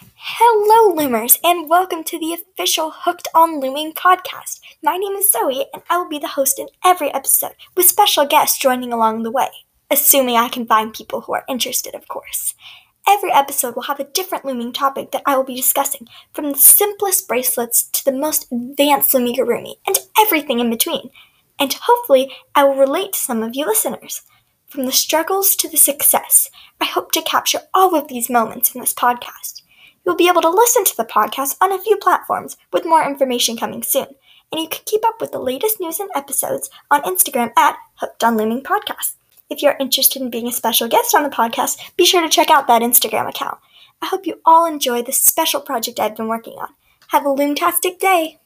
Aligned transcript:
Hello, 0.00 0.94
Loomers, 0.94 1.38
and 1.42 1.68
welcome 1.68 2.04
to 2.04 2.20
the 2.20 2.32
official 2.32 2.92
Hooked 2.92 3.26
on 3.34 3.60
Looming 3.60 3.92
podcast. 3.92 4.60
My 4.80 4.96
name 4.96 5.14
is 5.14 5.28
Zoe, 5.28 5.66
and 5.74 5.82
I 5.90 5.98
will 5.98 6.08
be 6.08 6.20
the 6.20 6.28
host 6.28 6.60
in 6.60 6.68
every 6.84 7.12
episode, 7.12 7.56
with 7.76 7.86
special 7.86 8.24
guests 8.24 8.58
joining 8.58 8.92
along 8.92 9.24
the 9.24 9.32
way, 9.32 9.48
assuming 9.90 10.36
I 10.36 10.50
can 10.50 10.66
find 10.66 10.94
people 10.94 11.22
who 11.22 11.34
are 11.34 11.44
interested, 11.48 11.96
of 11.96 12.06
course. 12.06 12.54
Every 13.08 13.32
episode 13.32 13.74
will 13.74 13.82
have 13.82 13.98
a 13.98 14.04
different 14.04 14.44
looming 14.44 14.72
topic 14.72 15.10
that 15.10 15.24
I 15.26 15.36
will 15.36 15.42
be 15.42 15.56
discussing, 15.56 16.06
from 16.32 16.52
the 16.52 16.58
simplest 16.58 17.26
bracelets 17.26 17.88
to 17.90 18.04
the 18.04 18.12
most 18.12 18.46
advanced 18.52 19.10
loomigurumi, 19.12 19.78
and 19.84 19.98
everything 20.20 20.60
in 20.60 20.70
between. 20.70 21.10
And 21.58 21.74
hopefully, 21.74 22.32
I 22.54 22.62
will 22.62 22.76
relate 22.76 23.14
to 23.14 23.18
some 23.18 23.42
of 23.42 23.56
you 23.56 23.66
listeners. 23.66 24.22
From 24.68 24.86
the 24.86 24.92
struggles 24.92 25.56
to 25.56 25.68
the 25.68 25.76
success, 25.76 26.50
I 26.80 26.84
hope 26.84 27.10
to 27.12 27.22
capture 27.22 27.62
all 27.74 27.96
of 27.96 28.06
these 28.06 28.30
moments 28.30 28.76
in 28.76 28.80
this 28.80 28.94
podcast. 28.94 29.62
You'll 30.04 30.16
be 30.16 30.28
able 30.28 30.42
to 30.42 30.50
listen 30.50 30.84
to 30.84 30.96
the 30.96 31.04
podcast 31.04 31.56
on 31.60 31.72
a 31.72 31.80
few 31.80 31.96
platforms, 31.96 32.56
with 32.72 32.86
more 32.86 33.04
information 33.06 33.56
coming 33.56 33.82
soon. 33.82 34.06
And 34.50 34.60
you 34.60 34.68
can 34.68 34.82
keep 34.86 35.04
up 35.04 35.20
with 35.20 35.32
the 35.32 35.38
latest 35.38 35.80
news 35.80 36.00
and 36.00 36.10
episodes 36.14 36.70
on 36.90 37.02
Instagram 37.02 37.52
at 37.56 37.76
Hooked 37.96 38.24
on 38.24 38.36
Looming 38.36 38.62
Podcast. 38.62 39.14
If 39.50 39.62
you're 39.62 39.76
interested 39.80 40.22
in 40.22 40.30
being 40.30 40.46
a 40.46 40.52
special 40.52 40.88
guest 40.88 41.14
on 41.14 41.22
the 41.22 41.28
podcast, 41.28 41.78
be 41.96 42.04
sure 42.04 42.22
to 42.22 42.28
check 42.28 42.50
out 42.50 42.66
that 42.66 42.82
Instagram 42.82 43.28
account. 43.28 43.58
I 44.00 44.06
hope 44.06 44.26
you 44.26 44.40
all 44.44 44.66
enjoy 44.66 45.02
this 45.02 45.22
special 45.22 45.60
project 45.60 45.98
I've 45.98 46.16
been 46.16 46.28
working 46.28 46.54
on. 46.58 46.68
Have 47.08 47.24
a 47.24 47.30
loomtastic 47.30 47.98
day! 47.98 48.38